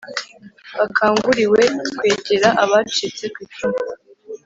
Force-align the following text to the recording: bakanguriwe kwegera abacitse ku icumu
bakanguriwe 0.77 1.61
kwegera 1.97 2.49
abacitse 2.63 3.25
ku 3.33 3.37
icumu 3.45 3.81